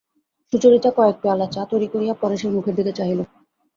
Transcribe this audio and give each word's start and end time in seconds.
সুচরিতা 0.53 0.89
কয়েক 0.97 1.15
পেয়ালা 1.21 1.47
চা 1.47 1.61
তৈরি 1.71 1.87
করিয়া 1.93 2.13
পরেশের 2.21 2.51
মুখের 2.55 2.75
দিকে 2.77 2.91
চাহিল। 2.97 3.19